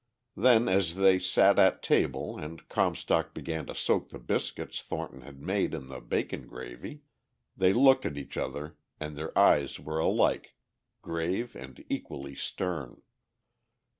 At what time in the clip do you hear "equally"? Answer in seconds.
11.87-12.33